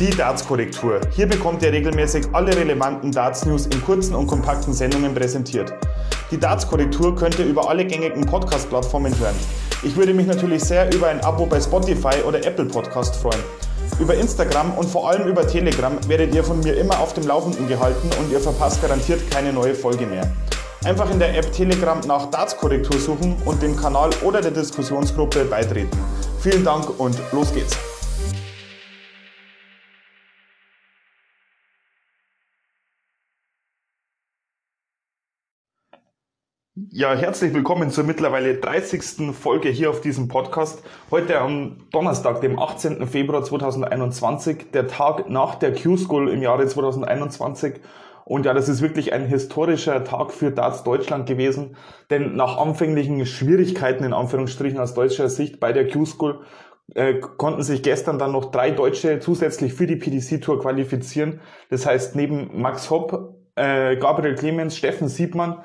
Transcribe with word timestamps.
Die 0.00 0.10
Darts-Korrektur. 0.10 1.02
Hier 1.12 1.28
bekommt 1.28 1.62
ihr 1.62 1.70
regelmäßig 1.70 2.26
alle 2.32 2.56
relevanten 2.56 3.12
Darts-News 3.12 3.66
in 3.66 3.80
kurzen 3.84 4.16
und 4.16 4.26
kompakten 4.26 4.74
Sendungen 4.74 5.14
präsentiert. 5.14 5.72
Die 6.32 6.38
Darts-Korrektur 6.38 7.14
könnt 7.14 7.38
ihr 7.38 7.44
über 7.44 7.68
alle 7.68 7.84
gängigen 7.84 8.26
Podcast-Plattformen 8.26 9.16
hören. 9.20 9.36
Ich 9.84 9.94
würde 9.94 10.12
mich 10.12 10.26
natürlich 10.26 10.64
sehr 10.64 10.92
über 10.92 11.06
ein 11.06 11.20
Abo 11.20 11.46
bei 11.46 11.60
Spotify 11.60 12.16
oder 12.26 12.44
Apple 12.44 12.64
Podcast 12.64 13.14
freuen. 13.14 13.38
Über 14.00 14.16
Instagram 14.16 14.72
und 14.72 14.88
vor 14.88 15.08
allem 15.08 15.28
über 15.28 15.46
Telegram 15.46 15.96
werdet 16.08 16.34
ihr 16.34 16.42
von 16.42 16.58
mir 16.58 16.76
immer 16.76 16.98
auf 16.98 17.14
dem 17.14 17.28
Laufenden 17.28 17.68
gehalten 17.68 18.10
und 18.18 18.32
ihr 18.32 18.40
verpasst 18.40 18.82
garantiert 18.82 19.30
keine 19.30 19.52
neue 19.52 19.76
Folge 19.76 20.06
mehr. 20.06 20.28
Einfach 20.84 21.08
in 21.12 21.20
der 21.20 21.38
App 21.38 21.52
Telegram 21.52 22.00
nach 22.08 22.30
Darts-Korrektur 22.32 22.98
suchen 22.98 23.36
und 23.44 23.62
dem 23.62 23.76
Kanal 23.76 24.10
oder 24.24 24.40
der 24.40 24.50
Diskussionsgruppe 24.50 25.44
beitreten. 25.44 25.96
Vielen 26.40 26.64
Dank 26.64 26.98
und 26.98 27.16
los 27.30 27.54
geht's! 27.54 27.93
Ja, 36.96 37.12
herzlich 37.12 37.52
willkommen 37.52 37.90
zur 37.90 38.04
mittlerweile 38.04 38.54
30. 38.54 39.34
Folge 39.34 39.68
hier 39.68 39.90
auf 39.90 40.00
diesem 40.00 40.28
Podcast. 40.28 40.84
Heute 41.10 41.40
am 41.40 41.78
Donnerstag, 41.90 42.40
dem 42.40 42.56
18. 42.56 43.08
Februar 43.08 43.42
2021, 43.42 44.70
der 44.70 44.86
Tag 44.86 45.28
nach 45.28 45.56
der 45.56 45.74
Q-School 45.74 46.28
im 46.28 46.40
Jahre 46.40 46.68
2021. 46.68 47.80
Und 48.24 48.46
ja, 48.46 48.54
das 48.54 48.68
ist 48.68 48.80
wirklich 48.80 49.12
ein 49.12 49.26
historischer 49.26 50.04
Tag 50.04 50.30
für 50.30 50.52
Darts 50.52 50.84
Deutschland 50.84 51.26
gewesen, 51.26 51.76
denn 52.10 52.36
nach 52.36 52.58
anfänglichen 52.58 53.26
Schwierigkeiten 53.26 54.04
in 54.04 54.12
Anführungsstrichen 54.12 54.78
aus 54.78 54.94
deutscher 54.94 55.28
Sicht 55.28 55.58
bei 55.58 55.72
der 55.72 55.88
Q-School 55.90 56.42
äh, 56.94 57.14
konnten 57.14 57.64
sich 57.64 57.82
gestern 57.82 58.20
dann 58.20 58.30
noch 58.30 58.52
drei 58.52 58.70
Deutsche 58.70 59.18
zusätzlich 59.18 59.74
für 59.74 59.88
die 59.88 59.96
PDC 59.96 60.40
Tour 60.40 60.60
qualifizieren. 60.60 61.40
Das 61.70 61.86
heißt, 61.86 62.14
neben 62.14 62.60
Max 62.60 62.88
Hopp, 62.88 63.34
äh, 63.56 63.96
Gabriel 63.96 64.36
Clemens, 64.36 64.76
Steffen 64.76 65.08
Siebmann 65.08 65.56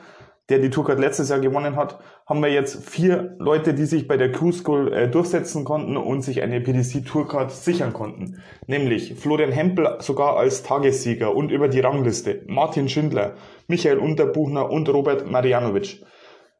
der 0.50 0.59
die 0.59 0.69
Tourcard 0.69 1.00
letztes 1.00 1.30
Jahr 1.30 1.39
gewonnen 1.39 1.75
hat, 1.75 2.00
haben 2.25 2.42
wir 2.42 2.52
jetzt 2.52 2.83
vier 2.89 3.36
Leute, 3.39 3.73
die 3.73 3.86
sich 3.86 4.08
bei 4.08 4.17
der 4.17 4.31
Crew 4.31 4.52
School 4.52 4.91
äh, 4.91 5.08
durchsetzen 5.08 5.64
konnten 5.64 5.95
und 5.95 6.22
sich 6.22 6.41
eine 6.41 6.59
PDC 6.59 7.06
Tourcard 7.06 7.52
sichern 7.52 7.94
konnten. 7.94 8.41
Nämlich 8.67 9.16
Florian 9.16 9.52
Hempel 9.52 9.97
sogar 10.00 10.38
als 10.38 10.64
Tagessieger 10.64 11.36
und 11.36 11.52
über 11.52 11.67
die 11.67 11.80
Rangliste, 11.80 12.44
Martin 12.47 12.89
Schindler, 12.89 13.36
Michael 13.67 14.00
Unterbuchner 14.00 14.69
und 14.72 14.89
Robert 14.89 15.30
Marianovic. 15.30 16.03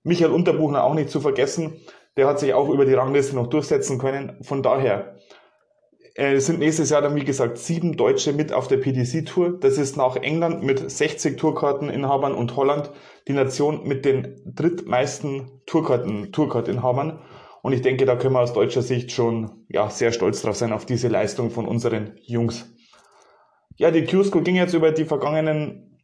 Michael 0.04 0.32
Unterbuchner 0.32 0.84
auch 0.84 0.94
nicht 0.94 1.10
zu 1.10 1.20
vergessen, 1.20 1.74
der 2.16 2.28
hat 2.28 2.40
sich 2.40 2.54
auch 2.54 2.70
über 2.70 2.86
die 2.86 2.94
Rangliste 2.94 3.36
noch 3.36 3.48
durchsetzen 3.48 3.98
können. 3.98 4.38
Von 4.42 4.62
daher 4.62 5.16
äh, 6.20 6.40
sind 6.40 6.60
nächstes 6.60 6.90
Jahr 6.90 7.02
dann, 7.02 7.16
wie 7.16 7.24
gesagt, 7.24 7.58
sieben 7.58 7.96
Deutsche 7.96 8.34
mit 8.34 8.52
auf 8.52 8.68
der 8.68 8.78
PDC-Tour. 8.78 9.58
Das 9.60 9.78
ist 9.78 9.96
nach 9.96 10.18
England 10.18 10.64
mit 10.64 10.92
60 10.92 11.38
Tourkarteninhabern 11.38 12.36
und 12.36 12.58
Holland 12.58 12.92
die 13.30 13.34
Nation 13.34 13.88
mit 13.88 14.04
den 14.04 14.42
drittmeisten 14.46 15.62
Tourkarten, 15.66 16.34
Tourkarteninhabern. 16.34 17.22
Und 17.62 17.72
ich 17.72 17.82
denke, 17.82 18.06
da 18.06 18.18
können 18.18 18.34
wir 18.34 18.42
aus 18.42 18.52
deutscher 18.52 18.82
Sicht 18.82 19.14
schon 19.14 19.66
ja, 19.70 19.90
sehr 19.90 20.12
stolz 20.12 20.42
drauf 20.42 20.58
sein, 20.58 20.74
auf 20.74 20.86
diese 20.86 21.08
Leistung 21.08 21.52
von 21.52 21.66
unseren 21.66 22.18
Jungs. 22.22 22.70
Ja, 23.78 23.90
die 23.90 24.04
Q-School 24.04 24.44
ging 24.44 24.58
jetzt 24.58 24.74
über 24.74 24.92
die 24.92 25.06
vergangenen, 25.06 26.02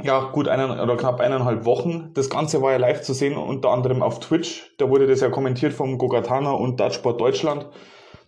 ja, 0.00 0.30
gut 0.32 0.48
einen 0.48 0.80
oder 0.80 0.96
knapp 0.96 1.20
eineinhalb 1.20 1.66
Wochen. 1.66 2.12
Das 2.14 2.30
Ganze 2.30 2.62
war 2.62 2.72
ja 2.72 2.78
live 2.78 3.02
zu 3.02 3.12
sehen, 3.12 3.36
unter 3.36 3.68
anderem 3.68 4.02
auf 4.02 4.20
Twitch. 4.20 4.74
Da 4.78 4.88
wurde 4.88 5.06
das 5.06 5.20
ja 5.20 5.28
kommentiert 5.28 5.74
vom 5.74 5.98
Gogatana 5.98 6.52
und 6.52 6.80
Dartsport 6.80 7.20
Deutschland. 7.20 7.68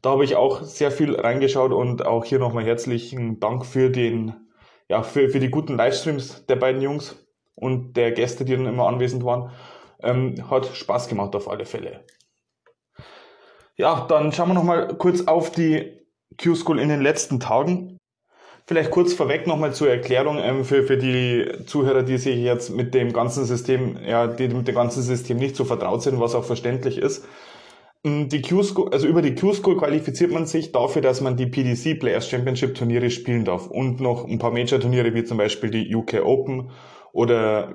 Da 0.04 0.10
habe 0.10 0.24
ich 0.26 0.36
auch 0.36 0.62
sehr 0.64 0.90
viel 0.90 1.18
reingeschaut 1.18 1.72
und 1.72 2.04
auch 2.04 2.26
hier 2.26 2.38
nochmal 2.38 2.66
herzlichen 2.66 3.40
Dank 3.40 3.64
für 3.64 3.88
den, 3.88 4.34
ja, 4.86 5.02
für, 5.02 5.30
für 5.30 5.40
die 5.40 5.48
guten 5.48 5.78
Livestreams 5.78 6.44
der 6.44 6.56
beiden 6.56 6.82
Jungs 6.82 7.26
und 7.54 7.94
der 7.94 8.12
Gäste, 8.12 8.44
die 8.44 8.54
dann 8.54 8.66
immer 8.66 8.86
anwesend 8.86 9.24
waren. 9.24 9.50
Ähm, 10.02 10.50
hat 10.50 10.66
Spaß 10.66 11.08
gemacht 11.08 11.34
auf 11.34 11.48
alle 11.48 11.64
Fälle. 11.64 12.04
Ja, 13.76 14.04
dann 14.06 14.30
schauen 14.30 14.48
wir 14.48 14.54
nochmal 14.54 14.94
kurz 14.98 15.22
auf 15.22 15.50
die 15.50 15.98
Q-School 16.38 16.80
in 16.80 16.90
den 16.90 17.00
letzten 17.00 17.40
Tagen. 17.40 17.96
Vielleicht 18.66 18.90
kurz 18.90 19.14
vorweg 19.14 19.46
nochmal 19.46 19.72
zur 19.72 19.88
Erklärung 19.88 20.36
ähm, 20.36 20.66
für, 20.66 20.82
für 20.82 20.98
die 20.98 21.64
Zuhörer, 21.64 22.02
die 22.02 22.18
sich 22.18 22.36
jetzt 22.36 22.68
mit 22.68 22.92
dem 22.92 23.14
ganzen 23.14 23.46
System, 23.46 23.96
ja, 24.04 24.26
die 24.26 24.48
mit 24.48 24.68
dem 24.68 24.74
ganzen 24.74 25.02
System 25.02 25.38
nicht 25.38 25.56
so 25.56 25.64
vertraut 25.64 26.02
sind, 26.02 26.20
was 26.20 26.34
auch 26.34 26.44
verständlich 26.44 26.98
ist. 26.98 27.26
Mm, 28.04 28.28
die 28.28 28.42
Q-School, 28.42 28.90
also 28.92 29.06
über 29.06 29.22
die 29.22 29.34
Q-School 29.34 29.78
qualifiziert 29.78 30.30
man 30.30 30.46
sich 30.46 30.72
dafür, 30.72 31.00
dass 31.02 31.22
man 31.22 31.36
die 31.36 31.46
PDC 31.46 31.98
Players 31.98 32.28
Championship 32.28 32.74
Turniere 32.74 33.10
spielen 33.10 33.44
darf 33.44 33.66
und 33.66 34.00
noch 34.00 34.28
ein 34.28 34.38
paar 34.38 34.50
Major 34.50 34.78
Turniere 34.78 35.14
wie 35.14 35.24
zum 35.24 35.38
Beispiel 35.38 35.70
die 35.70 35.94
UK 35.94 36.22
Open 36.24 36.70
oder 37.12 37.72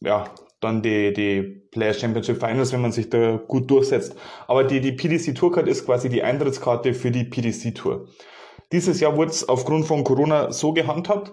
ja, 0.00 0.24
dann 0.60 0.82
die, 0.82 1.12
die 1.12 1.42
Players 1.70 2.00
Championship 2.00 2.40
Finals, 2.40 2.72
wenn 2.72 2.82
man 2.82 2.92
sich 2.92 3.08
da 3.08 3.36
gut 3.36 3.70
durchsetzt. 3.70 4.16
Aber 4.48 4.64
die, 4.64 4.80
die 4.80 4.92
PDC 4.92 5.34
Tourcard 5.34 5.68
ist 5.68 5.86
quasi 5.86 6.08
die 6.08 6.22
Eintrittskarte 6.22 6.92
für 6.92 7.12
die 7.12 7.24
PDC 7.24 7.74
Tour. 7.74 8.08
Dieses 8.72 9.00
Jahr 9.00 9.16
wurde 9.16 9.30
es 9.30 9.48
aufgrund 9.48 9.86
von 9.86 10.02
Corona 10.02 10.50
so 10.50 10.72
gehandhabt, 10.72 11.32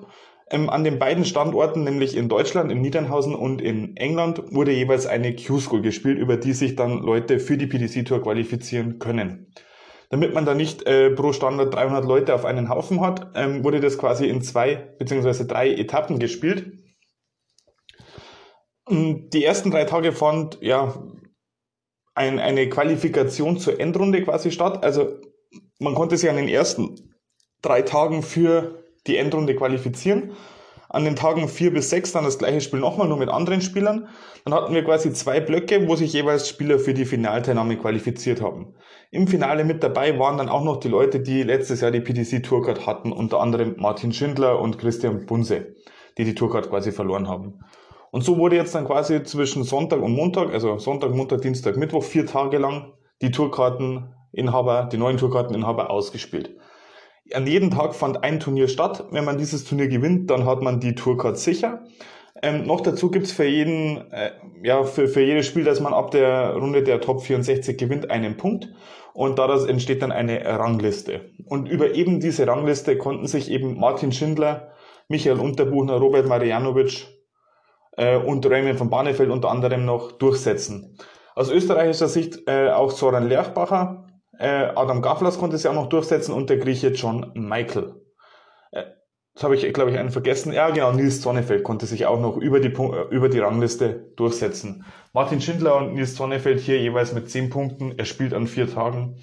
ähm, 0.52 0.70
an 0.70 0.84
den 0.84 1.00
beiden 1.00 1.26
Standorten, 1.26 1.84
nämlich 1.84 2.16
in 2.18 2.30
Deutschland, 2.30 2.72
in 2.72 2.82
Niedernhausen 2.82 3.36
und 3.36 3.62
in 3.62 3.96
England, 3.98 4.44
wurde 4.52 4.72
jeweils 4.72 5.06
eine 5.06 5.36
Q-School 5.36 5.82
gespielt, 5.82 6.18
über 6.18 6.38
die 6.38 6.54
sich 6.54 6.76
dann 6.76 7.00
Leute 7.00 7.40
für 7.40 7.58
die 7.58 7.68
PDC-Tour 7.68 8.24
qualifizieren 8.24 9.00
können. 9.00 9.54
Damit 10.10 10.34
man 10.34 10.46
da 10.46 10.56
nicht 10.56 10.88
äh, 10.88 11.12
pro 11.12 11.34
Standard 11.34 11.74
300 11.74 12.04
Leute 12.04 12.34
auf 12.34 12.46
einen 12.46 12.70
Haufen 12.70 13.02
hat, 13.02 13.32
ähm, 13.36 13.64
wurde 13.64 13.80
das 13.80 13.98
quasi 13.98 14.28
in 14.28 14.42
zwei 14.42 14.76
beziehungsweise 14.98 15.46
drei 15.46 15.72
Etappen 15.72 16.18
gespielt. 16.18 16.74
Die 18.90 19.46
ersten 19.46 19.70
drei 19.70 19.86
Tage 19.86 20.12
fand 20.14 20.58
ja 20.62 21.00
ein, 22.16 22.40
eine 22.40 22.68
Qualifikation 22.70 23.60
zur 23.60 23.80
Endrunde 23.80 24.24
quasi 24.24 24.50
statt. 24.50 24.84
Also 24.84 25.20
man 25.78 25.94
konnte 25.94 26.18
sich 26.18 26.28
an 26.28 26.38
den 26.38 26.48
ersten 26.48 27.16
drei 27.62 27.84
Tagen 27.84 28.24
für 28.24 28.79
die 29.08 29.18
Endrunde 29.18 29.56
qualifizieren. 29.56 30.32
An 30.92 31.04
den 31.04 31.16
Tagen 31.16 31.48
4 31.48 31.72
bis 31.72 31.92
6 31.92 32.14
dann 32.14 32.24
das 32.24 32.40
gleiche 32.40 32.62
Spiel 32.62 32.80
nochmal, 32.80 33.08
nur 33.08 33.18
mit 33.18 33.30
anderen 33.30 33.62
Spielern. 33.62 34.10
Dann 34.44 34.56
hatten 34.56 34.74
wir 34.74 34.84
quasi 34.84 35.14
zwei 35.14 35.40
Blöcke, 35.40 35.88
wo 35.88 35.96
sich 35.96 36.14
jeweils 36.14 36.50
Spieler 36.50 36.80
für 36.80 36.96
die 36.96 37.06
Finalteilnahme 37.06 37.78
qualifiziert 37.78 38.42
haben. 38.42 38.74
Im 39.12 39.28
Finale 39.28 39.66
mit 39.66 39.84
dabei 39.84 40.18
waren 40.18 40.40
dann 40.40 40.50
auch 40.50 40.64
noch 40.64 40.78
die 40.78 40.88
Leute, 40.88 41.20
die 41.20 41.44
letztes 41.44 41.82
Jahr 41.82 41.92
die 41.92 42.02
PTC 42.02 42.44
Tourcard 42.44 42.88
hatten, 42.88 43.12
unter 43.12 43.40
anderem 43.40 43.76
Martin 43.78 44.14
Schindler 44.14 44.60
und 44.60 44.80
Christian 44.80 45.28
Bunse, 45.28 45.76
die 46.18 46.24
die 46.24 46.34
Tourcard 46.34 46.70
quasi 46.70 46.92
verloren 46.92 47.28
haben. 47.28 47.60
Und 48.12 48.24
so 48.24 48.38
wurde 48.38 48.56
jetzt 48.56 48.74
dann 48.74 48.86
quasi 48.86 49.22
zwischen 49.24 49.64
Sonntag 49.64 50.02
und 50.02 50.14
Montag, 50.14 50.52
also 50.52 50.80
Sonntag, 50.80 51.14
Montag, 51.14 51.42
Dienstag, 51.42 51.78
Mittwoch, 51.78 52.04
vier 52.04 52.26
Tage 52.26 52.58
lang 52.58 52.94
die 53.22 53.30
Tourkarteninhaber, 53.30 54.90
die 54.92 54.98
neuen 54.98 55.18
Tourkarteninhaber 55.18 55.92
ausgespielt. 55.92 56.56
An 57.34 57.46
jedem 57.48 57.72
Tag 57.72 57.96
fand 57.96 58.24
ein 58.24 58.40
Turnier 58.40 58.68
statt. 58.68 59.06
Wenn 59.12 59.26
man 59.26 59.38
dieses 59.38 59.66
Turnier 59.66 59.88
gewinnt, 59.88 60.30
dann 60.30 60.46
hat 60.46 60.62
man 60.62 60.80
die 60.80 60.96
Tourcard 60.96 61.38
sicher. 61.38 61.84
Ähm, 62.42 62.66
noch 62.66 62.82
dazu 62.82 63.12
gibt's 63.12 63.32
für 63.32 63.46
jeden, 63.46 64.12
äh, 64.12 64.32
ja, 64.64 64.84
für, 64.84 65.08
für 65.08 65.22
jedes 65.22 65.46
Spiel, 65.46 65.64
das 65.64 65.82
man 65.82 65.94
ab 65.94 66.12
der 66.12 66.54
Runde 66.56 66.84
der 66.84 67.02
Top 67.02 67.22
64 67.22 67.78
gewinnt, 67.78 68.10
einen 68.10 68.38
Punkt. 68.38 68.70
Und 69.14 69.40
daraus 69.40 69.66
entsteht 69.66 70.02
dann 70.02 70.12
eine 70.12 70.46
Rangliste. 70.46 71.32
Und 71.46 71.68
über 71.68 71.94
eben 71.94 72.20
diese 72.20 72.48
Rangliste 72.48 72.98
konnten 72.98 73.28
sich 73.28 73.52
eben 73.52 73.78
Martin 73.78 74.12
Schindler, 74.12 74.72
Michael 75.10 75.40
Unterbuchner, 75.40 75.98
Robert 75.98 76.28
Marianovic 76.28 77.08
äh, 77.98 78.16
und 78.16 78.46
Raymond 78.46 78.78
von 78.78 78.90
Barnefeld 78.90 79.30
unter 79.30 79.50
anderem 79.50 79.86
noch 79.86 80.14
durchsetzen. 80.14 80.98
Aus 81.36 81.52
österreichischer 81.52 82.08
Sicht 82.08 82.48
äh, 82.48 82.70
auch 82.70 82.92
Soran 82.92 83.28
Lerchbacher, 83.28 84.09
Adam 84.48 85.02
Gaflas 85.02 85.38
konnte 85.38 85.58
sich 85.58 85.68
auch 85.68 85.74
noch 85.74 85.90
durchsetzen 85.90 86.34
und 86.34 86.50
der 86.50 86.58
Grieche 86.58 86.90
John 86.90 87.32
Michael. 87.36 87.96
Äh, 88.72 88.84
das 89.34 89.44
habe 89.44 89.56
ich, 89.56 89.74
glaube 89.74 89.92
ich, 89.92 89.98
einen 89.98 90.12
vergessen. 90.12 90.54
Ja, 90.54 90.70
genau, 90.70 90.92
Nils 90.92 91.22
Zonnefeld 91.22 91.64
konnte 91.64 91.86
sich 91.86 92.06
auch 92.06 92.20
noch 92.20 92.38
über 92.38 92.60
die, 92.60 92.70
äh, 92.70 93.08
über 93.10 93.30
die 93.30 93.40
Rangliste 93.40 94.12
durchsetzen. 94.16 94.86
Martin 95.14 95.42
Schindler 95.42 95.78
und 95.78 95.94
Nils 95.94 96.16
Zonnefeld 96.16 96.60
hier 96.60 96.80
jeweils 96.80 97.14
mit 97.14 97.30
10 97.30 97.50
Punkten. 97.50 97.98
Er 97.98 98.06
spielt 98.06 98.34
an 98.34 98.48
vier 98.48 98.72
Tagen. 98.72 99.18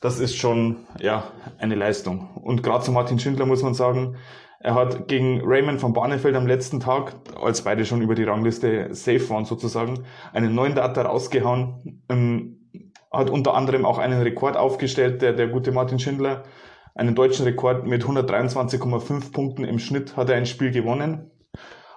Das 0.00 0.18
ist 0.18 0.36
schon, 0.36 0.86
ja, 0.98 1.24
eine 1.58 1.74
Leistung. 1.74 2.30
Und 2.36 2.62
gerade 2.62 2.84
zu 2.84 2.92
Martin 2.92 3.18
Schindler 3.18 3.46
muss 3.46 3.62
man 3.62 3.74
sagen, 3.74 4.16
er 4.62 4.74
hat 4.74 5.08
gegen 5.08 5.40
Raymond 5.42 5.80
von 5.80 5.94
Barnefeld 5.94 6.36
am 6.36 6.46
letzten 6.46 6.80
Tag, 6.80 7.14
als 7.40 7.62
beide 7.62 7.86
schon 7.86 8.02
über 8.02 8.14
die 8.14 8.24
Rangliste 8.24 8.94
safe 8.94 9.28
waren 9.30 9.46
sozusagen, 9.46 10.04
einen 10.32 10.54
neuen 10.54 10.74
Data 10.74 11.02
rausgehauen. 11.02 12.02
Ähm, 12.10 12.59
hat 13.10 13.30
unter 13.30 13.54
anderem 13.54 13.84
auch 13.84 13.98
einen 13.98 14.22
Rekord 14.22 14.56
aufgestellt, 14.56 15.22
der, 15.22 15.32
der 15.32 15.48
gute 15.48 15.72
Martin 15.72 15.98
Schindler. 15.98 16.44
Einen 16.94 17.14
deutschen 17.14 17.44
Rekord 17.44 17.86
mit 17.86 18.04
123,5 18.04 19.32
Punkten 19.32 19.64
im 19.64 19.78
Schnitt 19.78 20.16
hat 20.16 20.28
er 20.30 20.36
ein 20.36 20.46
Spiel 20.46 20.70
gewonnen. 20.70 21.30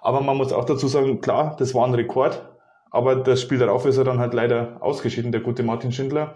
Aber 0.01 0.21
man 0.21 0.37
muss 0.37 0.53
auch 0.53 0.65
dazu 0.65 0.87
sagen, 0.87 1.21
klar, 1.21 1.55
das 1.57 1.73
war 1.73 1.85
ein 1.85 1.93
Rekord. 1.93 2.49
Aber 2.91 3.15
das 3.15 3.41
Spiel 3.41 3.57
darauf 3.57 3.85
ist 3.85 3.97
er 3.97 4.03
dann 4.03 4.19
halt 4.19 4.33
leider 4.33 4.77
ausgeschieden, 4.81 5.31
der 5.31 5.41
gute 5.41 5.63
Martin 5.63 5.91
Schindler. 5.91 6.35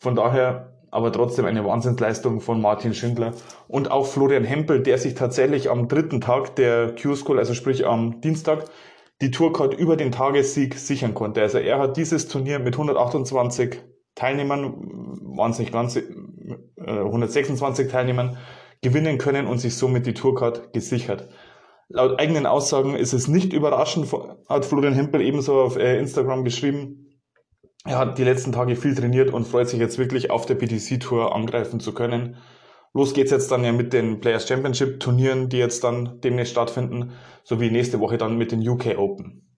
Von 0.00 0.16
daher, 0.16 0.72
aber 0.90 1.12
trotzdem 1.12 1.44
eine 1.44 1.64
Wahnsinnsleistung 1.64 2.40
von 2.40 2.60
Martin 2.60 2.94
Schindler 2.94 3.32
und 3.68 3.90
auch 3.90 4.06
Florian 4.06 4.44
Hempel, 4.44 4.82
der 4.82 4.98
sich 4.98 5.14
tatsächlich 5.14 5.70
am 5.70 5.86
dritten 5.86 6.20
Tag 6.20 6.56
der 6.56 6.94
Q-School, 6.94 7.38
also 7.38 7.54
sprich 7.54 7.86
am 7.86 8.20
Dienstag, 8.20 8.64
die 9.20 9.30
Tourcard 9.30 9.74
über 9.74 9.96
den 9.96 10.12
Tagessieg 10.12 10.74
sichern 10.74 11.14
konnte. 11.14 11.42
Also 11.42 11.58
er 11.58 11.78
hat 11.78 11.96
dieses 11.96 12.28
Turnier 12.28 12.58
mit 12.58 12.74
128 12.74 13.80
Teilnehmern, 14.14 14.74
waren 15.36 15.50
es 15.50 15.58
nicht 15.58 15.72
ganz, 15.72 15.96
äh, 15.96 16.04
126 16.76 17.88
Teilnehmern, 17.90 18.38
gewinnen 18.80 19.18
können 19.18 19.46
und 19.46 19.58
sich 19.58 19.74
somit 19.74 20.06
die 20.06 20.14
Tourcard 20.14 20.72
gesichert. 20.72 21.28
Laut 21.88 22.20
eigenen 22.20 22.46
Aussagen 22.46 22.94
ist 22.94 23.12
es 23.12 23.28
nicht 23.28 23.52
überraschend, 23.52 24.08
hat 24.48 24.64
Florian 24.64 24.92
Hempel 24.92 25.22
ebenso 25.22 25.60
auf 25.60 25.76
äh, 25.76 25.98
Instagram 25.98 26.44
geschrieben. 26.44 27.06
Er 27.84 27.98
hat 27.98 28.18
die 28.18 28.24
letzten 28.24 28.52
Tage 28.52 28.76
viel 28.76 28.94
trainiert 28.94 29.32
und 29.32 29.46
freut 29.46 29.68
sich 29.68 29.80
jetzt 29.80 29.98
wirklich 29.98 30.30
auf 30.30 30.44
der 30.44 30.56
PTC 30.56 31.00
Tour 31.00 31.34
angreifen 31.34 31.80
zu 31.80 31.94
können. 31.94 32.36
Los 32.98 33.14
geht's 33.14 33.30
jetzt 33.30 33.52
dann 33.52 33.62
ja 33.62 33.70
mit 33.70 33.92
den 33.92 34.18
Players 34.18 34.48
Championship 34.48 34.98
Turnieren, 34.98 35.48
die 35.48 35.58
jetzt 35.58 35.84
dann 35.84 36.20
demnächst 36.20 36.50
stattfinden, 36.50 37.12
sowie 37.44 37.70
nächste 37.70 38.00
Woche 38.00 38.18
dann 38.18 38.36
mit 38.36 38.50
den 38.50 38.68
UK 38.68 38.98
Open. 38.98 39.48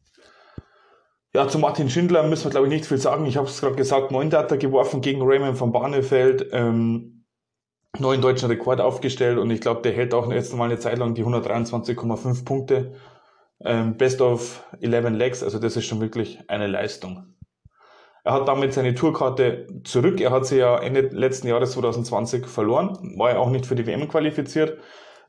Ja, 1.32 1.48
zu 1.48 1.58
Martin 1.58 1.88
Schindler 1.88 2.22
müssen 2.22 2.44
wir 2.44 2.50
glaube 2.50 2.66
ich 2.66 2.72
nicht 2.74 2.84
viel 2.84 2.98
sagen. 2.98 3.24
Ich 3.24 3.38
habe 3.38 3.46
es 3.46 3.58
gerade 3.58 3.76
gesagt, 3.76 4.10
neun 4.10 4.28
Data 4.28 4.56
geworfen 4.56 5.00
gegen 5.00 5.22
Raymond 5.22 5.56
von 5.56 5.72
Barnefeld, 5.72 6.50
ähm, 6.52 7.24
neuen 7.98 8.20
deutschen 8.20 8.50
Rekord 8.50 8.82
aufgestellt 8.82 9.38
und 9.38 9.50
ich 9.50 9.62
glaube, 9.62 9.80
der 9.80 9.92
hält 9.92 10.12
auch 10.12 10.30
jetzt 10.30 10.54
mal 10.54 10.66
eine 10.66 10.78
Zeit 10.78 10.98
lang 10.98 11.14
die 11.14 11.24
123,5 11.24 12.44
Punkte. 12.44 12.92
Ähm, 13.64 13.96
Best 13.96 14.20
of 14.20 14.62
11 14.82 15.16
Legs, 15.16 15.42
also 15.42 15.58
das 15.58 15.78
ist 15.78 15.86
schon 15.86 16.02
wirklich 16.02 16.40
eine 16.48 16.66
Leistung. 16.66 17.36
Er 18.24 18.32
hat 18.32 18.48
damit 18.48 18.74
seine 18.74 18.94
Tourkarte 18.94 19.66
zurück. 19.84 20.20
Er 20.20 20.30
hat 20.30 20.46
sie 20.46 20.58
ja 20.58 20.78
Ende 20.78 21.02
letzten 21.12 21.48
Jahres 21.48 21.72
2020 21.72 22.46
verloren, 22.46 23.14
war 23.16 23.30
ja 23.30 23.38
auch 23.38 23.50
nicht 23.50 23.66
für 23.66 23.74
die 23.74 23.86
WM 23.86 24.08
qualifiziert. 24.08 24.78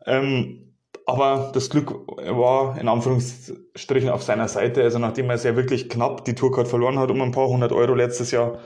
Ähm, 0.06 0.72
aber 1.06 1.52
das 1.54 1.70
Glück 1.70 1.92
war 1.92 2.80
in 2.80 2.88
Anführungsstrichen 2.88 4.10
auf 4.10 4.24
seiner 4.24 4.48
Seite. 4.48 4.84
Also 4.84 5.00
nachdem 5.00 5.30
er 5.30 5.38
sehr 5.38 5.56
wirklich 5.56 5.90
knapp 5.90 6.26
die 6.26 6.36
Tourcard 6.36 6.68
verloren 6.68 7.00
hat 7.00 7.12
um 7.12 7.22
ein 7.22 7.32
paar 7.32 7.48
hundert 7.48 7.72
Euro 7.72 7.96
letztes 7.96 8.32
Jahr, 8.32 8.60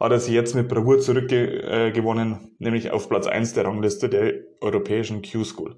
hat 0.00 0.12
er 0.12 0.20
sie 0.20 0.34
jetzt 0.34 0.54
mit 0.54 0.68
Bravour 0.68 1.00
zurückgewonnen, 1.00 2.32
äh, 2.32 2.48
nämlich 2.58 2.90
auf 2.90 3.08
Platz 3.08 3.26
1 3.26 3.54
der 3.54 3.64
Rangliste 3.64 4.08
der 4.08 4.34
europäischen 4.60 5.22
Q-School. 5.22 5.76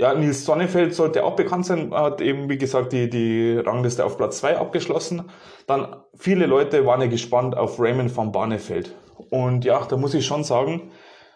Ja, 0.00 0.14
Nils 0.14 0.46
Sonnefeld 0.46 0.94
sollte 0.94 1.24
auch 1.24 1.36
bekannt 1.36 1.66
sein, 1.66 1.92
hat 1.92 2.22
eben, 2.22 2.48
wie 2.48 2.56
gesagt, 2.56 2.94
die, 2.94 3.10
die 3.10 3.58
Rangliste 3.58 4.02
auf 4.02 4.16
Platz 4.16 4.38
2 4.38 4.56
abgeschlossen. 4.56 5.28
Dann 5.66 5.94
viele 6.16 6.46
Leute 6.46 6.86
waren 6.86 7.02
ja 7.02 7.06
gespannt 7.06 7.54
auf 7.54 7.78
Raymond 7.78 8.16
van 8.16 8.32
Barneveld. 8.32 8.94
Und 9.28 9.66
ja, 9.66 9.84
da 9.84 9.98
muss 9.98 10.14
ich 10.14 10.24
schon 10.24 10.42
sagen, 10.42 10.90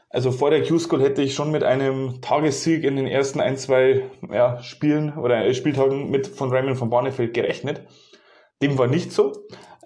also 0.09 0.31
vor 0.31 0.49
der 0.49 0.63
Q-School 0.63 1.03
hätte 1.03 1.21
ich 1.21 1.35
schon 1.35 1.51
mit 1.51 1.63
einem 1.63 2.23
Tagessieg 2.23 2.85
in 2.85 2.97
den 2.97 3.07
ersten 3.07 3.39
ein, 3.39 3.59
zwei 3.59 4.05
ja, 4.33 4.63
Spielen 4.63 5.13
oder 5.19 5.53
Spieltagen 5.53 6.11
mit 6.11 6.27
von 6.27 6.49
Raymond 6.49 6.81
van 6.81 6.89
Barneveld 6.89 7.35
gerechnet. 7.35 7.83
Dem 8.63 8.79
war 8.79 8.87
nicht 8.87 9.13
so. 9.13 9.33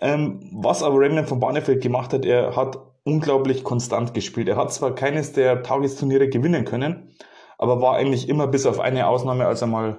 Ähm, 0.01 0.39
was 0.53 0.85
aber 0.85 1.01
Raymond 1.01 1.29
van 1.29 1.41
Barneveld 1.41 1.83
gemacht 1.83 2.13
hat, 2.13 2.25
er 2.25 2.55
hat 2.55 2.79
unglaublich 3.03 3.65
konstant 3.65 4.15
gespielt. 4.15 4.49
Er 4.49 4.57
hat 4.57 4.73
zwar 4.73 4.95
keines 4.95 5.33
der 5.33 5.65
Tagesturniere 5.65 6.29
gewinnen 6.29 6.65
können, 6.65 7.11
aber 7.59 7.81
war 7.83 7.97
eigentlich 7.97 8.29
immer 8.29 8.47
bis 8.47 8.67
auf 8.67 8.81
eine 8.81 9.09
Ausnahme, 9.09 9.47
als 9.47 9.61
er 9.61 9.67
mal 9.67 9.99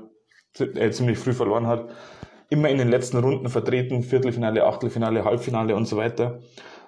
äh, 0.58 0.90
ziemlich 0.92 1.20
früh 1.20 1.34
verloren 1.34 1.68
hat, 1.68 1.90
immer 2.50 2.70
in 2.70 2.78
den 2.78 2.90
letzten 2.90 3.18
Runden 3.18 3.50
vertreten, 3.50 4.02
Viertelfinale, 4.02 4.66
Achtelfinale, 4.66 5.24
Halbfinale 5.26 5.76
und 5.76 5.86
so 5.86 5.98
weiter. 5.98 6.40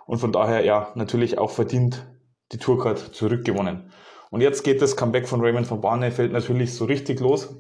Und 0.08 0.18
von 0.18 0.32
daher 0.32 0.66
ja 0.66 0.92
natürlich 0.96 1.38
auch 1.38 1.52
verdient 1.52 2.08
die 2.52 2.58
Tourcard 2.58 2.98
zurückgewonnen. 2.98 3.92
Und 4.32 4.42
jetzt 4.42 4.64
geht 4.64 4.82
das 4.82 4.96
Comeback 4.96 5.28
von 5.28 5.42
Raymond 5.42 5.68
von 5.68 5.82
Barnefeld 5.82 6.32
natürlich 6.32 6.74
so 6.74 6.86
richtig 6.86 7.20
los. 7.20 7.56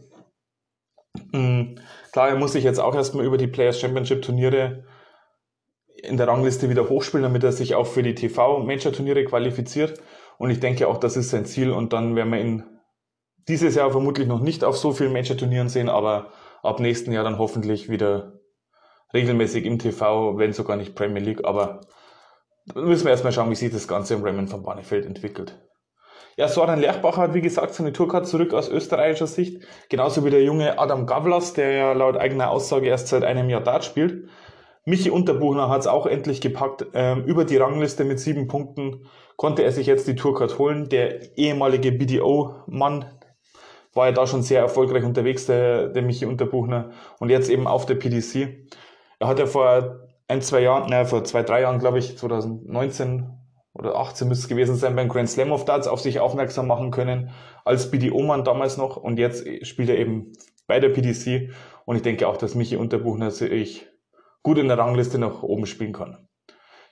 Mhm. 1.33 1.75
Klar, 2.11 2.29
er 2.29 2.35
muss 2.35 2.53
sich 2.53 2.63
jetzt 2.63 2.79
auch 2.79 2.95
erstmal 2.95 3.25
über 3.25 3.37
die 3.37 3.47
Players 3.47 3.79
Championship 3.79 4.21
Turniere 4.21 4.85
in 6.03 6.17
der 6.17 6.27
Rangliste 6.27 6.69
wieder 6.69 6.89
hochspielen, 6.89 7.23
damit 7.23 7.43
er 7.43 7.51
sich 7.51 7.75
auch 7.75 7.85
für 7.85 8.03
die 8.03 8.15
TV 8.15 8.59
Major 8.59 8.91
Turniere 8.91 9.23
qualifiziert. 9.25 10.01
Und 10.37 10.49
ich 10.49 10.59
denke 10.59 10.87
auch, 10.87 10.97
das 10.97 11.15
ist 11.15 11.29
sein 11.29 11.45
Ziel. 11.45 11.71
Und 11.71 11.93
dann 11.93 12.15
werden 12.15 12.31
wir 12.31 12.41
ihn 12.41 12.63
dieses 13.51 13.75
Jahr 13.75 13.91
vermutlich 13.91 14.27
noch 14.27 14.39
nicht 14.39 14.63
auf 14.63 14.77
so 14.77 14.93
vielen 14.93 15.13
Major-Turnieren 15.13 15.69
sehen, 15.69 15.89
aber 15.89 16.31
ab 16.63 16.79
nächsten 16.79 17.11
Jahr 17.11 17.23
dann 17.23 17.37
hoffentlich 17.37 17.89
wieder 17.89 18.39
regelmäßig 19.13 19.65
im 19.65 19.77
TV, 19.77 20.37
wenn 20.37 20.53
sogar 20.53 20.77
nicht 20.77 20.95
Premier 20.95 21.21
League. 21.21 21.45
Aber 21.45 21.81
müssen 22.73 23.03
wir 23.03 23.11
erstmal 23.11 23.33
schauen, 23.33 23.51
wie 23.51 23.55
sich 23.55 23.71
das 23.71 23.87
Ganze 23.87 24.13
im 24.13 24.23
Raymond 24.23 24.49
von 24.49 24.63
Barnefeld 24.63 25.05
entwickelt. 25.05 25.59
Ja, 26.37 26.47
Soren 26.47 26.79
Lerchbacher 26.79 27.23
hat 27.23 27.33
wie 27.33 27.41
gesagt 27.41 27.73
seine 27.73 27.91
Tourcard 27.91 28.25
zurück 28.25 28.53
aus 28.53 28.69
österreichischer 28.69 29.27
Sicht. 29.27 29.63
Genauso 29.89 30.23
wie 30.23 30.29
der 30.29 30.43
junge 30.43 30.79
Adam 30.79 31.05
Gavlas, 31.05 31.53
der 31.53 31.71
ja 31.71 31.91
laut 31.91 32.15
eigener 32.15 32.49
Aussage 32.51 32.87
erst 32.87 33.09
seit 33.09 33.25
einem 33.25 33.49
Jahr 33.49 33.61
Dart 33.61 33.83
spielt. 33.83 34.29
Michi 34.85 35.09
Unterbuchner 35.09 35.67
hat 35.67 35.81
es 35.81 35.87
auch 35.87 36.05
endlich 36.05 36.39
gepackt. 36.39 36.85
Ähm, 36.93 37.25
über 37.25 37.43
die 37.43 37.57
Rangliste 37.57 38.05
mit 38.05 38.19
sieben 38.19 38.47
Punkten 38.47 39.05
konnte 39.35 39.63
er 39.63 39.73
sich 39.73 39.87
jetzt 39.87 40.07
die 40.07 40.15
Tourcard 40.15 40.57
holen. 40.57 40.87
Der 40.87 41.37
ehemalige 41.37 41.91
BDO-Mann, 41.91 43.05
war 43.93 44.07
ja 44.07 44.11
da 44.11 44.27
schon 44.27 44.43
sehr 44.43 44.61
erfolgreich 44.61 45.03
unterwegs, 45.03 45.45
der, 45.45 45.89
der 45.89 46.01
Michi 46.01 46.25
Unterbuchner. 46.25 46.91
Und 47.19 47.29
jetzt 47.29 47.49
eben 47.49 47.67
auf 47.67 47.85
der 47.85 47.95
PDC. 47.95 48.69
Er 49.19 49.27
hat 49.27 49.39
ja 49.39 49.45
vor 49.45 50.07
ein, 50.27 50.41
zwei 50.41 50.61
Jahren, 50.61 50.89
naja, 50.89 51.05
vor 51.05 51.23
zwei, 51.23 51.43
drei 51.43 51.61
Jahren, 51.61 51.79
glaube 51.79 51.99
ich, 51.99 52.17
2019 52.17 53.29
oder 53.73 53.95
18 53.95 54.27
müsste 54.27 54.43
es 54.43 54.49
gewesen 54.49 54.75
sein, 54.75 54.95
beim 54.95 55.09
Grand 55.09 55.29
Slam 55.29 55.51
of 55.51 55.65
Darts 55.65 55.87
auf 55.87 56.01
sich 56.01 56.19
aufmerksam 56.19 56.67
machen 56.67 56.91
können, 56.91 57.31
als 57.63 57.91
BDO-Mann 57.91 58.43
damals 58.43 58.77
noch. 58.77 58.97
Und 58.97 59.19
jetzt 59.19 59.45
spielt 59.65 59.89
er 59.89 59.97
eben 59.97 60.33
bei 60.67 60.79
der 60.79 60.89
PDC. 60.89 61.51
Und 61.85 61.95
ich 61.95 62.01
denke 62.01 62.27
auch, 62.27 62.37
dass 62.37 62.55
Michi 62.55 62.75
Unterbuchner 62.75 63.31
sich 63.31 63.87
gut 64.43 64.57
in 64.57 64.67
der 64.67 64.77
Rangliste 64.77 65.17
nach 65.19 65.43
oben 65.43 65.65
spielen 65.65 65.93
kann. 65.93 66.27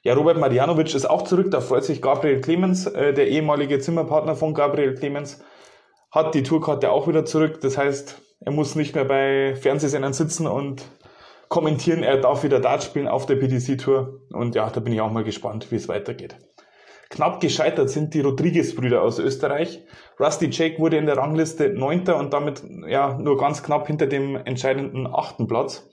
Ja, 0.02 0.14
Robert 0.14 0.38
Marjanovic 0.38 0.96
ist 0.96 1.10
auch 1.10 1.24
zurück, 1.24 1.52
da 1.52 1.60
freut 1.60 1.84
sich 1.84 2.02
Gabriel 2.02 2.40
Clemens, 2.40 2.86
äh, 2.88 3.14
der 3.14 3.28
ehemalige 3.28 3.80
Zimmerpartner 3.80 4.36
von 4.36 4.54
Gabriel 4.54 4.96
Clemens, 4.96 5.44
hat 6.12 6.36
die 6.36 6.44
Tourkarte 6.44 6.92
auch 6.92 7.08
wieder 7.08 7.26
zurück. 7.26 7.62
Das 7.62 7.78
heißt, 7.78 8.22
er 8.42 8.52
muss 8.52 8.76
nicht 8.76 8.96
mehr 8.96 9.06
bei 9.06 9.56
Fernsehsendern 9.56 10.14
sitzen 10.14 10.48
und 10.48 10.84
kommentieren. 11.50 12.04
Er 12.04 12.18
darf 12.18 12.44
wieder 12.44 12.60
Dart 12.60 12.84
spielen 12.84 13.08
auf 13.08 13.26
der 13.26 13.36
PDC-Tour. 13.36 14.22
Und 14.32 14.56
ja, 14.56 14.70
da 14.70 14.80
bin 14.80 14.94
ich 14.94 15.02
auch 15.02 15.12
mal 15.12 15.24
gespannt, 15.24 15.72
wie 15.72 15.76
es 15.76 15.88
weitergeht. 15.88 16.38
Knapp 17.10 17.40
gescheitert 17.42 17.90
sind 17.90 18.14
die 18.14 18.22
Rodriguez-Brüder 18.22 19.02
aus 19.02 19.18
Österreich. 19.18 19.84
Rusty 20.20 20.50
Jake 20.52 20.78
wurde 20.80 20.98
in 20.98 21.08
der 21.08 21.18
Rangliste 21.18 21.70
Neunter 21.70 22.18
und 22.18 22.34
damit 22.34 22.64
ja 22.88 23.18
nur 23.18 23.38
ganz 23.38 23.64
knapp 23.64 23.88
hinter 23.88 24.06
dem 24.06 24.36
entscheidenden 24.36 25.08
achten 25.08 25.48
Platz. 25.48 25.90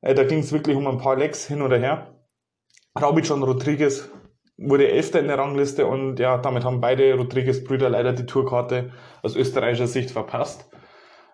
Äh, 0.00 0.14
da 0.14 0.24
ging 0.24 0.40
es 0.40 0.52
wirklich 0.52 0.76
um 0.76 0.88
ein 0.88 0.98
paar 0.98 1.16
Lecks 1.16 1.46
hin 1.46 1.62
oder 1.62 1.78
her. 1.78 2.16
Raubitschon 3.00 3.44
Rodriguez 3.44 4.10
wurde 4.60 4.88
Elfter 4.88 5.20
in 5.20 5.28
der 5.28 5.38
Rangliste 5.38 5.86
und 5.86 6.20
ja, 6.20 6.36
damit 6.38 6.64
haben 6.64 6.80
beide 6.80 7.14
Rodriguez-Brüder 7.14 7.88
leider 7.88 8.12
die 8.12 8.26
Tourkarte 8.26 8.92
aus 9.22 9.34
österreichischer 9.34 9.86
Sicht 9.86 10.10
verpasst. 10.10 10.68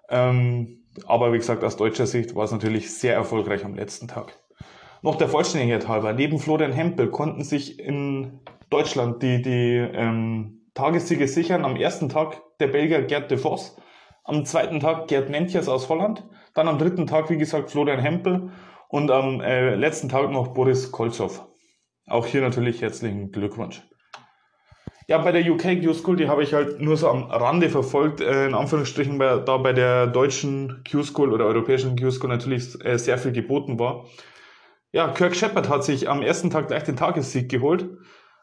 Ähm, 0.09 0.85
aber 1.07 1.33
wie 1.33 1.39
gesagt, 1.39 1.65
aus 1.65 1.77
deutscher 1.77 2.07
Sicht 2.07 2.35
war 2.35 2.45
es 2.45 2.53
natürlich 2.53 2.95
sehr 2.95 3.15
erfolgreich 3.15 3.65
am 3.65 3.75
letzten 3.75 4.09
Tag. 4.09 4.39
Noch 5.03 5.17
der 5.17 5.29
Vollständigkeit 5.29 5.89
halber, 5.89 6.13
neben 6.13 6.39
Florian 6.39 6.73
Hempel 6.73 7.11
konnten 7.11 7.45
sich 7.45 7.79
in 7.79 8.41
Deutschland 8.71 9.23
die, 9.23 9.43
die 9.43 9.77
ähm, 9.77 10.71
Tagessiege 10.75 11.29
sichern. 11.29 11.65
Am 11.65 11.77
ersten 11.77 12.09
Tag 12.09 12.41
der 12.61 12.69
Belgier 12.69 13.03
Gerd 13.03 13.31
de 13.31 13.39
Vos, 13.39 13.77
am 14.25 14.45
zweiten 14.45 14.81
Tag 14.81 15.09
Gerd 15.09 15.29
Mentjes 15.29 15.69
aus 15.69 15.89
Holland, 15.89 16.25
dann 16.55 16.69
am 16.69 16.79
dritten 16.79 17.07
Tag, 17.07 17.29
wie 17.29 17.37
gesagt, 17.37 17.71
Florian 17.71 18.01
Hempel 18.01 18.51
und 18.89 19.11
am 19.11 19.41
äh, 19.41 19.75
letzten 19.75 20.09
Tag 20.09 20.31
noch 20.31 20.55
Boris 20.55 20.91
Kolzow. 20.93 21.47
Auch 22.07 22.27
hier 22.27 22.41
natürlich 22.41 22.83
herzlichen 22.83 23.33
Glückwunsch. 23.33 23.83
Ja, 25.09 25.19
bei 25.19 25.33
der 25.33 25.49
UK 25.49 25.83
Q-School, 25.83 26.17
die 26.17 26.29
habe 26.29 26.43
ich 26.43 26.53
halt 26.53 26.81
nur 26.81 26.97
so 26.97 27.09
am 27.09 27.25
Rande 27.25 27.69
verfolgt, 27.69 28.21
äh, 28.21 28.47
in 28.47 28.55
Anführungsstrichen, 28.55 29.19
weil 29.19 29.45
da 29.45 29.57
bei 29.57 29.73
der 29.73 30.07
deutschen 30.07 30.83
Q-School 30.89 31.33
oder 31.33 31.47
europäischen 31.47 31.97
Q-School 31.97 32.29
natürlich 32.29 32.85
äh, 32.85 32.99
sehr 32.99 33.19
viel 33.19 33.33
geboten 33.33 33.79
war. 33.79 34.07
Ja, 34.93 35.09
Kirk 35.09 35.37
Shepard 35.37 35.69
hat 35.69 35.85
sich 35.85 36.09
am 36.09 36.23
ersten 36.23 36.51
Tag 36.51 36.69
gleich 36.69 36.85
den 36.85 36.97
Tagessieg 36.97 37.49
geholt. 37.49 37.89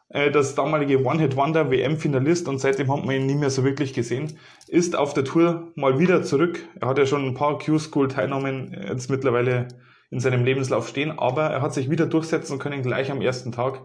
Äh, 0.08 0.30
das 0.30 0.54
damalige 0.54 1.04
One-Hit-Wonder 1.04 1.70
WM-Finalist 1.70 2.48
und 2.48 2.58
seitdem 2.60 2.90
hat 2.90 3.04
man 3.04 3.14
ihn 3.14 3.26
nie 3.26 3.34
mehr 3.34 3.50
so 3.50 3.64
wirklich 3.64 3.92
gesehen. 3.92 4.38
Ist 4.68 4.96
auf 4.96 5.12
der 5.12 5.24
Tour 5.24 5.72
mal 5.74 5.98
wieder 5.98 6.22
zurück. 6.22 6.66
Er 6.80 6.88
hat 6.88 6.98
ja 6.98 7.06
schon 7.06 7.26
ein 7.26 7.34
paar 7.34 7.58
Q-School-Teilnahmen 7.58 8.74
jetzt 8.88 9.10
mittlerweile 9.10 9.68
in 10.14 10.20
seinem 10.20 10.44
Lebenslauf 10.44 10.88
stehen, 10.88 11.18
aber 11.18 11.50
er 11.50 11.60
hat 11.60 11.74
sich 11.74 11.90
wieder 11.90 12.06
durchsetzen 12.06 12.58
können 12.60 12.82
gleich 12.82 13.10
am 13.10 13.20
ersten 13.20 13.52
Tag. 13.52 13.82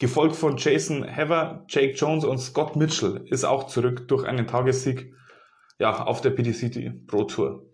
Gefolgt 0.00 0.36
von 0.36 0.56
Jason 0.56 1.04
Heather, 1.04 1.64
Jake 1.68 1.94
Jones 1.94 2.24
und 2.24 2.38
Scott 2.38 2.76
Mitchell 2.76 3.24
ist 3.26 3.44
auch 3.44 3.68
zurück 3.68 4.08
durch 4.08 4.26
einen 4.26 4.46
Tagessieg 4.46 5.14
ja, 5.78 6.04
auf 6.04 6.20
der 6.20 6.30
PDC 6.30 7.06
Pro 7.06 7.24
Tour. 7.24 7.64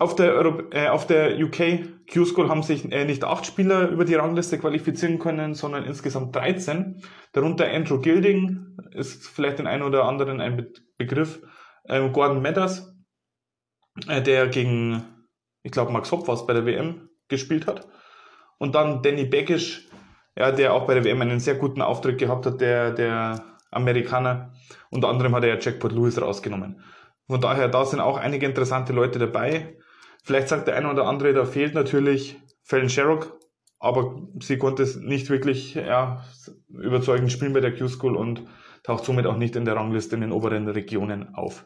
Auf 0.00 0.16
der, 0.16 0.32
Euro 0.32 0.62
äh, 0.72 0.88
auf 0.88 1.06
der 1.06 1.38
UK 1.38 2.08
Q-School 2.12 2.48
haben 2.48 2.62
sich 2.62 2.90
äh, 2.90 3.04
nicht 3.04 3.22
acht 3.22 3.46
Spieler 3.46 3.88
über 3.88 4.04
die 4.04 4.14
Rangliste 4.14 4.58
qualifizieren 4.58 5.18
können, 5.18 5.54
sondern 5.54 5.84
insgesamt 5.84 6.34
13. 6.34 7.02
Darunter 7.32 7.70
Andrew 7.70 8.00
Gilding, 8.00 8.76
ist 8.92 9.28
vielleicht 9.28 9.58
den 9.58 9.66
einen 9.66 9.82
oder 9.82 10.06
anderen 10.06 10.40
ein 10.40 10.56
Be 10.56 10.72
Begriff. 10.96 11.40
Ähm, 11.88 12.12
Gordon 12.12 12.42
Meadows, 12.42 12.94
äh, 14.08 14.22
der 14.22 14.48
gegen, 14.48 15.04
ich 15.62 15.72
glaube, 15.72 15.92
Max 15.92 16.10
Hopp 16.12 16.28
was 16.28 16.46
bei 16.46 16.52
der 16.52 16.66
WM 16.66 17.08
gespielt 17.28 17.66
hat. 17.66 17.86
Und 18.58 18.74
dann 18.74 19.02
Danny 19.02 19.24
Beckisch, 19.24 19.88
ja, 20.36 20.52
der 20.52 20.74
auch 20.74 20.86
bei 20.86 20.94
der 20.94 21.04
WM 21.04 21.20
einen 21.20 21.40
sehr 21.40 21.54
guten 21.54 21.82
Auftritt 21.82 22.18
gehabt 22.18 22.46
hat, 22.46 22.60
der, 22.60 22.92
der 22.92 23.44
Amerikaner. 23.70 24.52
Unter 24.90 25.08
anderem 25.08 25.34
hat 25.34 25.44
er 25.44 25.54
ja 25.54 25.60
Jackpot 25.60 25.92
Lewis 25.92 26.20
rausgenommen. 26.20 26.82
Von 27.28 27.40
daher, 27.40 27.68
da 27.68 27.84
sind 27.84 28.00
auch 28.00 28.16
einige 28.18 28.46
interessante 28.46 28.92
Leute 28.92 29.18
dabei. 29.18 29.76
Vielleicht 30.24 30.48
sagt 30.48 30.66
der 30.66 30.76
eine 30.76 30.90
oder 30.90 31.06
andere, 31.06 31.32
da 31.32 31.44
fehlt 31.44 31.74
natürlich 31.74 32.36
Fallon 32.64 32.88
Sherrock, 32.88 33.38
aber 33.78 34.20
sie 34.40 34.58
konnte 34.58 34.82
es 34.82 34.96
nicht 34.96 35.30
wirklich 35.30 35.74
ja, 35.74 36.24
überzeugend 36.68 37.32
spielen 37.32 37.52
bei 37.52 37.60
der 37.60 37.74
Q-School 37.74 38.16
und 38.16 38.46
taucht 38.82 39.04
somit 39.04 39.26
auch 39.26 39.36
nicht 39.36 39.56
in 39.56 39.64
der 39.64 39.76
Rangliste 39.76 40.16
in 40.16 40.20
den 40.20 40.32
oberen 40.32 40.68
Regionen 40.68 41.34
auf. 41.34 41.64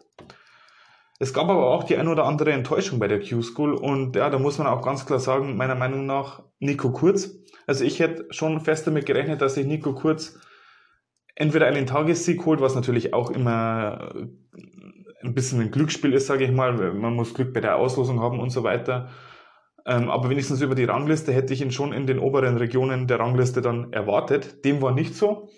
Es 1.20 1.32
gab 1.32 1.48
aber 1.48 1.70
auch 1.70 1.84
die 1.84 1.96
ein 1.96 2.08
oder 2.08 2.24
andere 2.24 2.52
Enttäuschung 2.52 2.98
bei 2.98 3.06
der 3.06 3.20
Q-School 3.20 3.74
und 3.74 4.16
ja, 4.16 4.30
da 4.30 4.38
muss 4.38 4.58
man 4.58 4.66
auch 4.66 4.82
ganz 4.82 5.06
klar 5.06 5.20
sagen, 5.20 5.56
meiner 5.56 5.76
Meinung 5.76 6.06
nach 6.06 6.42
Nico 6.58 6.90
Kurz. 6.90 7.38
Also 7.66 7.84
ich 7.84 8.00
hätte 8.00 8.26
schon 8.30 8.60
fest 8.60 8.86
damit 8.86 9.06
gerechnet, 9.06 9.40
dass 9.40 9.54
sich 9.54 9.66
Nico 9.66 9.94
Kurz 9.94 10.38
entweder 11.36 11.66
einen 11.66 11.86
Tagessieg 11.86 12.44
holt, 12.46 12.60
was 12.60 12.74
natürlich 12.74 13.14
auch 13.14 13.30
immer 13.30 14.12
ein 15.22 15.34
bisschen 15.34 15.60
ein 15.60 15.70
Glücksspiel 15.70 16.12
ist, 16.12 16.26
sage 16.26 16.44
ich 16.44 16.50
mal. 16.50 16.92
Man 16.92 17.14
muss 17.14 17.34
Glück 17.34 17.52
bei 17.52 17.60
der 17.60 17.76
Auslosung 17.76 18.20
haben 18.20 18.40
und 18.40 18.50
so 18.50 18.62
weiter. 18.62 19.08
Ähm, 19.86 20.10
aber 20.10 20.30
wenigstens 20.30 20.60
über 20.62 20.74
die 20.74 20.84
Rangliste 20.84 21.32
hätte 21.32 21.52
ich 21.52 21.60
ihn 21.60 21.70
schon 21.70 21.92
in 21.92 22.06
den 22.06 22.18
oberen 22.18 22.56
Regionen 22.56 23.06
der 23.06 23.20
Rangliste 23.20 23.60
dann 23.60 23.92
erwartet. 23.92 24.64
Dem 24.64 24.82
war 24.82 24.92
nicht 24.92 25.14
so. 25.14 25.48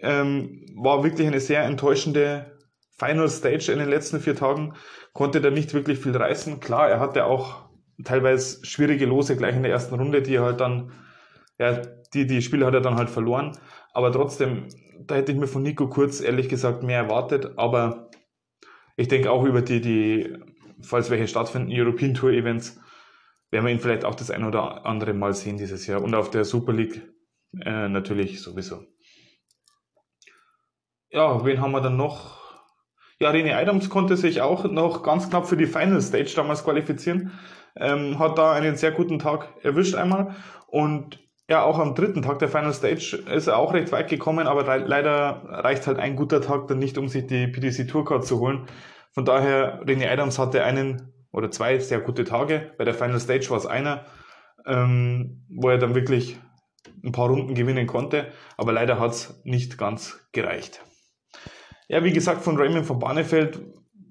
Ähm, 0.00 0.66
war 0.74 1.02
wirklich 1.04 1.26
eine 1.26 1.40
sehr 1.40 1.64
enttäuschende 1.64 2.55
Final 2.98 3.28
Stage 3.28 3.70
in 3.72 3.78
den 3.78 3.88
letzten 3.88 4.20
vier 4.20 4.34
Tagen. 4.34 4.74
Konnte 5.12 5.40
da 5.40 5.50
nicht 5.50 5.74
wirklich 5.74 5.98
viel 5.98 6.16
reißen. 6.16 6.60
Klar, 6.60 6.88
er 6.88 7.00
hatte 7.00 7.26
auch 7.26 7.68
teilweise 8.04 8.64
schwierige 8.64 9.06
Lose 9.06 9.36
gleich 9.36 9.56
in 9.56 9.62
der 9.62 9.72
ersten 9.72 9.94
Runde, 9.94 10.22
die 10.22 10.34
er 10.34 10.42
halt 10.42 10.60
dann, 10.60 10.92
ja, 11.58 11.80
die, 12.14 12.26
die 12.26 12.42
Spiele 12.42 12.66
hat 12.66 12.74
er 12.74 12.80
dann 12.80 12.96
halt 12.96 13.10
verloren. 13.10 13.56
Aber 13.92 14.12
trotzdem, 14.12 14.68
da 15.00 15.14
hätte 15.14 15.32
ich 15.32 15.38
mir 15.38 15.46
von 15.46 15.62
Nico 15.62 15.88
Kurz 15.88 16.20
ehrlich 16.20 16.48
gesagt 16.48 16.82
mehr 16.82 16.98
erwartet. 16.98 17.52
Aber 17.56 18.10
ich 18.96 19.08
denke 19.08 19.30
auch 19.30 19.44
über 19.44 19.62
die, 19.62 19.80
die, 19.80 20.36
falls 20.82 21.10
welche 21.10 21.28
stattfinden, 21.28 21.70
European 21.72 22.14
Tour 22.14 22.30
Events, 22.30 22.80
werden 23.50 23.66
wir 23.66 23.72
ihn 23.72 23.80
vielleicht 23.80 24.04
auch 24.04 24.14
das 24.14 24.30
ein 24.30 24.44
oder 24.44 24.86
andere 24.86 25.14
Mal 25.14 25.34
sehen 25.34 25.56
dieses 25.56 25.86
Jahr. 25.86 26.02
Und 26.02 26.14
auf 26.14 26.30
der 26.30 26.44
Super 26.44 26.72
League 26.72 27.02
äh, 27.60 27.88
natürlich 27.88 28.42
sowieso. 28.42 28.84
Ja, 31.10 31.44
wen 31.44 31.60
haben 31.60 31.72
wir 31.72 31.80
dann 31.80 31.96
noch? 31.96 32.45
Ja, 33.18 33.30
René 33.30 33.54
Adams 33.54 33.88
konnte 33.88 34.16
sich 34.16 34.42
auch 34.42 34.64
noch 34.70 35.02
ganz 35.02 35.30
knapp 35.30 35.46
für 35.46 35.56
die 35.56 35.66
Final 35.66 36.02
Stage 36.02 36.32
damals 36.36 36.64
qualifizieren. 36.64 37.32
Ähm, 37.74 38.18
hat 38.18 38.36
da 38.36 38.52
einen 38.52 38.76
sehr 38.76 38.92
guten 38.92 39.18
Tag 39.18 39.48
erwischt 39.62 39.94
einmal. 39.94 40.34
Und 40.66 41.18
ja, 41.48 41.62
auch 41.62 41.78
am 41.78 41.94
dritten 41.94 42.22
Tag 42.22 42.40
der 42.40 42.48
Final 42.48 42.74
Stage 42.74 43.22
ist 43.32 43.46
er 43.46 43.56
auch 43.56 43.72
recht 43.72 43.92
weit 43.92 44.08
gekommen, 44.08 44.46
aber 44.46 44.78
leider 44.78 45.42
reicht 45.48 45.86
halt 45.86 45.98
ein 45.98 46.16
guter 46.16 46.42
Tag 46.42 46.66
dann 46.66 46.78
nicht, 46.78 46.98
um 46.98 47.08
sich 47.08 47.26
die 47.26 47.46
PDC 47.46 47.88
Tourcard 47.88 48.26
zu 48.26 48.40
holen. 48.40 48.66
Von 49.12 49.24
daher, 49.24 49.82
René 49.84 50.10
Adams 50.10 50.38
hatte 50.38 50.64
einen 50.64 51.12
oder 51.32 51.50
zwei 51.50 51.78
sehr 51.78 52.00
gute 52.00 52.24
Tage. 52.24 52.72
Bei 52.76 52.84
der 52.84 52.94
Final 52.94 53.20
Stage 53.20 53.48
war 53.50 53.58
es 53.58 53.66
einer, 53.66 54.04
ähm, 54.66 55.46
wo 55.48 55.70
er 55.70 55.78
dann 55.78 55.94
wirklich 55.94 56.38
ein 57.04 57.12
paar 57.12 57.28
Runden 57.28 57.54
gewinnen 57.54 57.86
konnte, 57.86 58.26
aber 58.56 58.72
leider 58.72 58.98
hat 58.98 59.12
es 59.12 59.40
nicht 59.44 59.78
ganz 59.78 60.28
gereicht. 60.32 60.82
Ja, 61.88 62.02
wie 62.02 62.12
gesagt, 62.12 62.42
von 62.42 62.56
Raymond 62.56 62.86
von 62.86 62.98
Barnefeld 62.98 63.60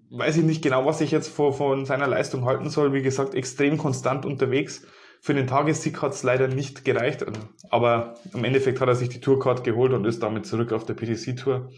weiß 0.10 0.38
ich 0.38 0.44
nicht 0.44 0.62
genau, 0.62 0.86
was 0.86 1.02
ich 1.02 1.12
jetzt 1.12 1.28
von, 1.28 1.54
von 1.54 1.86
seiner 1.86 2.08
Leistung 2.08 2.46
halten 2.46 2.70
soll. 2.70 2.94
Wie 2.94 3.02
gesagt, 3.02 3.36
extrem 3.36 3.78
konstant 3.78 4.26
unterwegs 4.26 4.86
für 5.26 5.34
den 5.34 5.48
Tagessieg 5.48 6.04
hat 6.04 6.14
es 6.14 6.22
leider 6.22 6.48
nicht 6.48 6.86
gereicht, 6.86 7.26
aber 7.72 8.14
im 8.32 8.44
Endeffekt 8.44 8.80
hat 8.80 8.90
er 8.90 8.94
sich 8.94 9.10
die 9.10 9.22
Tourcard 9.22 9.64
geholt 9.64 9.92
und 9.92 10.06
ist 10.06 10.22
damit 10.22 10.46
zurück 10.46 10.72
auf 10.72 10.86
der 10.86 10.94
PTC-Tour. 10.94 11.72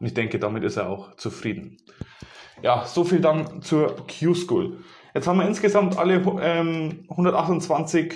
Und 0.00 0.06
ich 0.06 0.14
denke, 0.14 0.40
damit 0.40 0.64
ist 0.64 0.78
er 0.78 0.88
auch 0.88 1.14
zufrieden. 1.14 1.76
Ja, 2.60 2.84
so 2.86 3.04
viel 3.04 3.20
dann 3.20 3.62
zur 3.62 3.94
Q-School. 4.08 4.78
Jetzt 5.14 5.28
haben 5.28 5.38
wir 5.38 5.46
insgesamt 5.46 5.96
alle 5.96 6.14
ähm, 6.42 7.04
128 7.08 8.14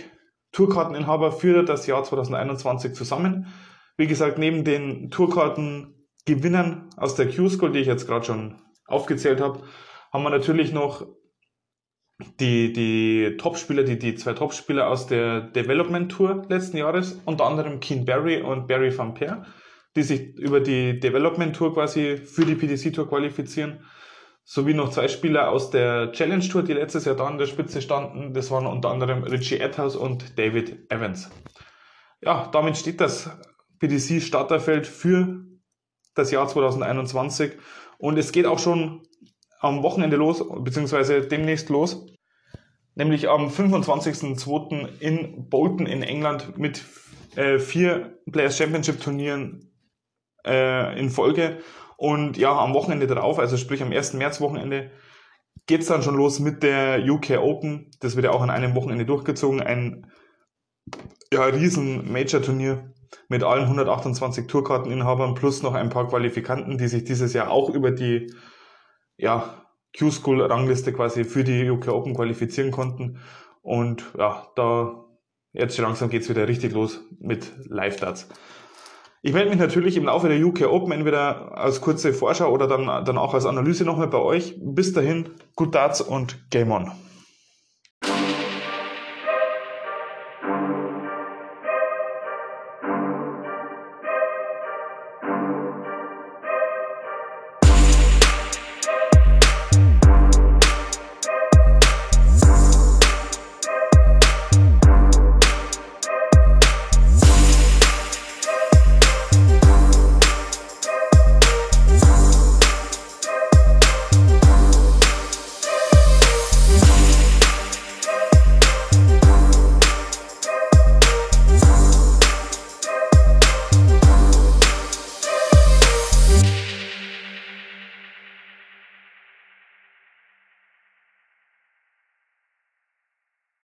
Tourkarteninhaber 0.50 1.30
für 1.30 1.62
das 1.62 1.86
Jahr 1.86 2.02
2021 2.02 2.94
zusammen. 2.94 3.46
Wie 3.96 4.08
gesagt, 4.08 4.36
neben 4.36 4.64
den 4.64 5.10
Tourkartengewinnern 6.24 6.90
aus 6.96 7.14
der 7.14 7.28
Q-School, 7.28 7.72
die 7.72 7.80
ich 7.80 7.86
jetzt 7.86 8.06
gerade 8.06 8.24
schon 8.24 8.60
aufgezählt 8.86 9.40
habe, 9.40 9.62
haben 10.12 10.22
wir 10.22 10.30
natürlich 10.30 10.72
noch 10.72 11.06
die, 12.38 12.72
die 12.72 13.36
Topspieler, 13.38 13.82
die, 13.82 13.98
die 13.98 14.14
zwei 14.14 14.34
Topspieler 14.34 14.88
aus 14.88 15.06
der 15.06 15.40
Development 15.40 16.10
Tour 16.10 16.44
letzten 16.48 16.76
Jahres, 16.76 17.20
unter 17.24 17.46
anderem 17.46 17.80
Keen 17.80 18.04
Barry 18.04 18.42
und 18.42 18.68
Barry 18.68 18.96
Van 18.96 19.14
Peer, 19.14 19.44
die 19.96 20.02
sich 20.02 20.36
über 20.36 20.60
die 20.60 21.00
Development 21.00 21.56
Tour 21.56 21.74
quasi 21.74 22.16
für 22.16 22.44
die 22.44 22.54
PDC 22.54 22.94
Tour 22.94 23.08
qualifizieren, 23.08 23.84
sowie 24.44 24.74
noch 24.74 24.90
zwei 24.90 25.08
Spieler 25.08 25.50
aus 25.50 25.70
der 25.70 26.12
Challenge 26.12 26.46
Tour, 26.46 26.62
die 26.62 26.74
letztes 26.74 27.04
Jahr 27.06 27.16
da 27.16 27.26
an 27.26 27.38
der 27.38 27.46
Spitze 27.46 27.82
standen. 27.82 28.34
Das 28.34 28.50
waren 28.50 28.66
unter 28.66 28.90
anderem 28.90 29.24
Richie 29.24 29.58
Edhouse 29.58 29.96
und 29.96 30.38
David 30.38 30.90
Evans. 30.92 31.30
Ja, 32.20 32.48
damit 32.52 32.76
steht 32.76 33.00
das 33.00 33.30
PDC 33.80 34.22
Starterfeld 34.22 34.86
für 34.86 35.44
das 36.14 36.30
Jahr 36.30 36.48
2021 36.48 37.52
und 37.98 38.18
es 38.18 38.32
geht 38.32 38.46
auch 38.46 38.58
schon 38.58 39.02
am 39.60 39.82
Wochenende 39.82 40.16
los, 40.16 40.44
beziehungsweise 40.60 41.22
demnächst 41.22 41.68
los. 41.68 42.06
Nämlich 42.94 43.28
am 43.28 43.48
25.02. 43.48 45.00
in 45.00 45.48
Bolton 45.48 45.86
in 45.86 46.02
England 46.02 46.58
mit 46.58 46.84
äh, 47.36 47.58
vier 47.58 48.18
Players 48.30 48.58
Championship 48.58 49.00
Turnieren 49.00 49.72
äh, 50.44 50.98
in 50.98 51.10
Folge. 51.10 51.58
Und 51.96 52.36
ja, 52.36 52.58
am 52.58 52.74
Wochenende 52.74 53.06
darauf, 53.06 53.38
also 53.38 53.56
sprich 53.56 53.82
am 53.82 53.92
1. 53.92 54.14
März 54.14 54.40
Wochenende, 54.40 54.90
geht's 55.66 55.86
dann 55.86 56.02
schon 56.02 56.16
los 56.16 56.40
mit 56.40 56.62
der 56.62 57.02
UK 57.08 57.38
Open. 57.38 57.90
Das 58.00 58.16
wird 58.16 58.24
ja 58.24 58.32
auch 58.32 58.42
an 58.42 58.50
einem 58.50 58.74
Wochenende 58.74 59.06
durchgezogen. 59.06 59.62
Ein 59.62 60.10
ja, 61.32 61.44
riesen 61.44 62.12
Major-Turnier 62.12 62.92
mit 63.28 63.42
allen 63.42 63.64
128 63.64 64.46
Tourkarteninhabern 64.46 65.34
plus 65.34 65.62
noch 65.62 65.74
ein 65.74 65.88
paar 65.88 66.08
Qualifikanten, 66.08 66.78
die 66.78 66.88
sich 66.88 67.04
dieses 67.04 67.32
Jahr 67.32 67.50
auch 67.50 67.70
über 67.70 67.90
die 67.90 68.32
ja, 69.16 69.66
Q-School-Rangliste 69.98 70.92
quasi 70.92 71.24
für 71.24 71.44
die 71.44 71.68
UK 71.70 71.88
Open 71.88 72.14
qualifizieren 72.14 72.70
konnten. 72.70 73.18
Und 73.62 74.04
ja, 74.18 74.48
da 74.56 75.04
jetzt 75.52 75.78
langsam 75.78 76.10
geht's 76.10 76.28
wieder 76.28 76.48
richtig 76.48 76.72
los 76.72 77.00
mit 77.20 77.52
Live-Darts. 77.68 78.28
Ich 79.24 79.32
melde 79.32 79.50
mich 79.50 79.58
natürlich 79.58 79.96
im 79.96 80.06
Laufe 80.06 80.28
der 80.28 80.44
UK 80.44 80.62
Open 80.62 80.90
entweder 80.90 81.56
als 81.56 81.80
kurze 81.80 82.12
Vorschau 82.12 82.50
oder 82.50 82.66
dann, 82.66 83.04
dann 83.04 83.18
auch 83.18 83.34
als 83.34 83.46
Analyse 83.46 83.84
nochmal 83.84 84.08
bei 84.08 84.18
euch. 84.18 84.56
Bis 84.60 84.92
dahin, 84.92 85.30
gut 85.54 85.76
Darts 85.76 86.00
und 86.00 86.50
Game 86.50 86.72
On. 86.72 86.90